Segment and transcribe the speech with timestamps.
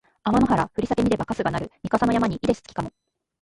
[0.23, 2.89] あまの原ふりさけ見ればかすがなるみ笠の山にいでし月かも